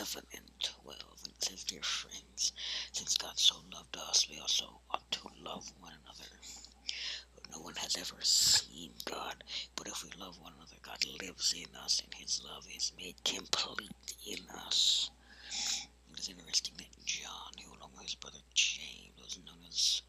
11 0.00 0.24
and 0.32 0.50
12, 0.82 0.98
and 1.24 1.34
it 1.34 1.44
says, 1.44 1.62
Dear 1.64 1.82
friends, 1.82 2.54
since 2.90 3.18
God 3.18 3.38
so 3.38 3.56
loved 3.70 3.94
us, 3.98 4.26
we 4.30 4.40
also 4.40 4.80
ought 4.90 5.10
to 5.10 5.28
love 5.44 5.70
one 5.78 5.92
another. 6.02 6.30
No 7.52 7.60
one 7.60 7.74
has 7.74 7.98
ever 7.98 8.18
seen 8.22 8.92
God, 9.04 9.44
but 9.76 9.88
if 9.88 10.02
we 10.02 10.08
love 10.18 10.40
one 10.40 10.54
another, 10.56 10.76
God 10.80 11.04
lives 11.20 11.52
in 11.54 11.76
us, 11.76 12.00
and 12.02 12.14
His 12.14 12.40
love 12.42 12.66
is 12.74 12.92
made 12.96 13.22
complete 13.24 14.14
in 14.26 14.38
us. 14.64 15.10
It 16.14 16.18
is 16.18 16.28
interesting 16.30 16.76
that 16.78 17.04
John, 17.04 17.52
who 17.62 17.76
along 17.76 17.90
with 17.92 18.04
his 18.04 18.14
brother 18.14 18.38
James, 18.54 19.12
was 19.18 19.38
known 19.44 19.62
as 19.68 20.00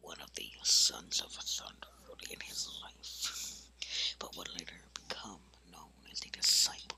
one 0.00 0.20
of 0.20 0.34
the 0.34 0.50
sons 0.64 1.20
of 1.20 1.30
thunder 1.30 1.86
early 2.08 2.32
in 2.32 2.40
his 2.40 2.68
life, 2.82 3.62
but 4.18 4.36
would 4.36 4.48
later 4.52 4.82
become 4.94 5.38
known 5.70 5.92
as 6.10 6.18
the 6.20 6.30
disciple 6.30 6.89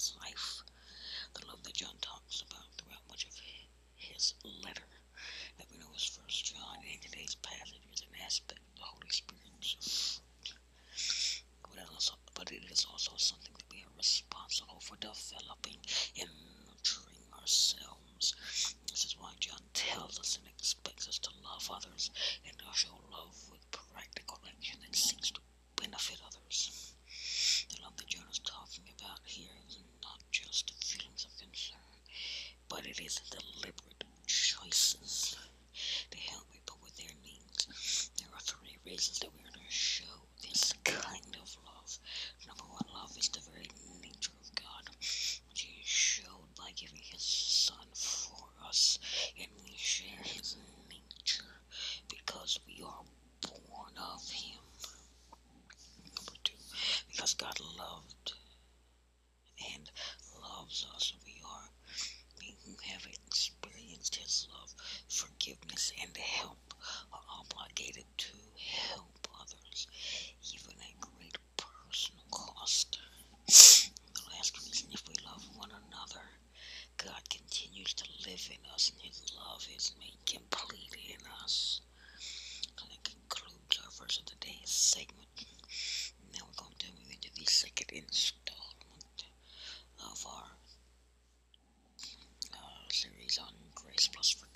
his 0.00 0.16
life. 0.24 0.62
The 1.34 1.46
love 1.46 1.62
that 1.64 1.74
John 1.74 1.96
talks 2.00 2.40
about 2.40 2.72
throughout 2.78 3.04
much 3.10 3.26
of 3.26 3.38
his 3.96 4.32
places 39.00 39.18
that 39.20 39.30
we 39.34 39.39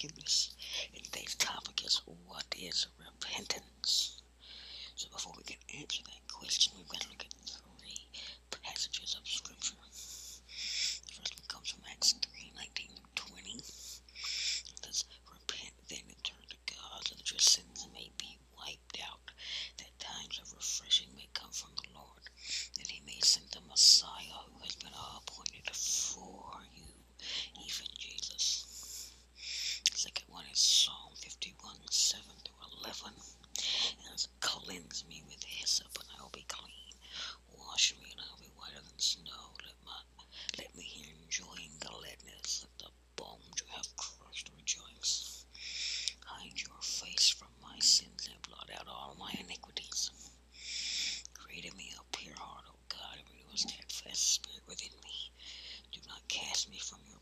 And 0.04 1.02
today's 1.02 1.34
topic 1.36 1.82
is 1.82 2.02
what 2.26 2.44
is 2.60 2.88
repentance? 2.98 4.20
So 4.96 5.08
before 5.10 5.32
we 5.34 5.44
can 5.44 5.56
answer 5.80 6.02
that 6.04 6.30
question, 6.30 6.74
we've 6.76 6.88
got 6.88 7.00
to 7.00 7.08
look 7.08 7.24
at 7.24 7.32
three 7.32 8.10
passages 8.62 9.16
of 9.18 9.26
scripture. 9.26 9.83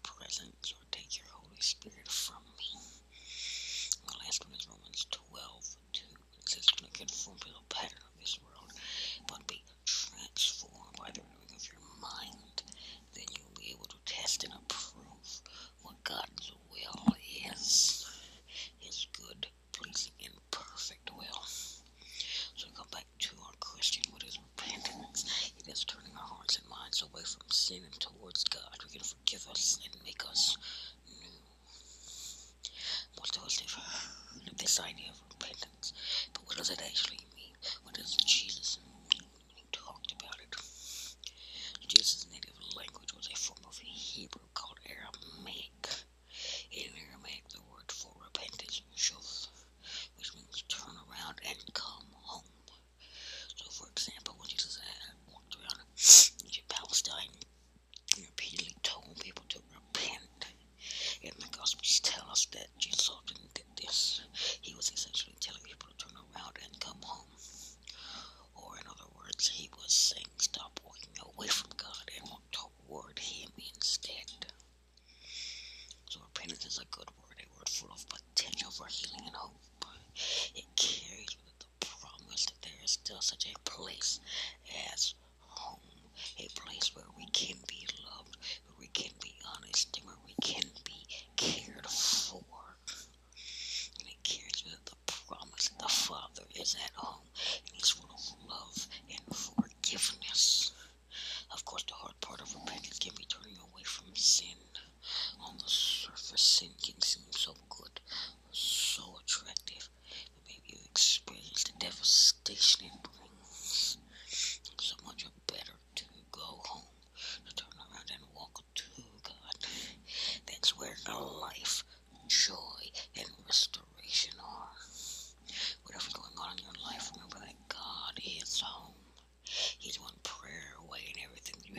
presence 0.03 0.75
or 0.77 0.85
take 0.91 1.19
your 1.19 1.27
Holy 1.31 1.61
Spirit 1.61 2.09
from 2.09 2.43
me. 2.59 2.81
The 4.07 4.19
last 4.25 4.45
one 4.45 4.55
is 4.55 4.69
Romans 4.69 5.07
12 5.11 5.77
2. 5.93 6.05
It 6.41 6.49
says, 6.49 6.67
Do 6.77 6.85
not 6.85 6.93
conform 6.95 7.39
to 7.39 7.49
the 7.49 7.75
pattern 7.75 7.99
of 8.03 8.21
this 8.21 8.39
world, 8.43 8.73
but 9.29 9.47
be 9.47 9.62
transformed 9.85 10.97
by 10.99 11.11
the 11.15 11.23
this 34.72 34.81
idea 34.81 35.10
of 35.10 35.21
repentance. 35.28 35.93
But 36.33 36.47
what 36.47 36.56
does 36.56 36.71
it 36.71 36.81
actually 36.81 37.21
mean? 37.37 37.53
What 37.83 37.94
does 37.94 38.16
Jesus 38.25 38.78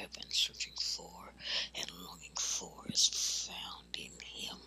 have 0.03 0.13
been 0.13 0.31
searching 0.31 0.73
for 0.81 1.31
and 1.75 1.89
longing 2.05 2.35
for 2.37 2.83
is 2.89 3.47
found 3.47 3.95
in 3.97 4.11
Him. 4.21 4.57